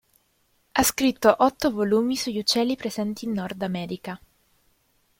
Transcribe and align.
Ha 0.71 0.81
scritto 0.81 1.35
otto 1.43 1.69
volumi 1.69 2.15
sugli 2.15 2.39
uccelli 2.39 2.75
presenti 2.75 3.25
in 3.25 3.33
Nord 3.33 3.61
America. 3.61 4.19